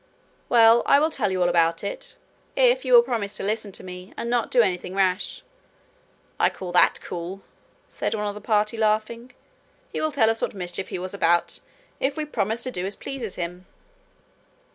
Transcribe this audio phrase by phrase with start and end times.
[0.49, 2.17] 'Well, I will tell you all about it
[2.55, 5.43] if you will promise to listen to me and not do anything rash.'
[6.39, 7.43] 'I call that cool!'
[7.87, 9.31] said one of the party, laughing.
[9.93, 11.59] 'He will tell us what mischief he was about,
[11.99, 13.67] if we promise to do as pleases him.'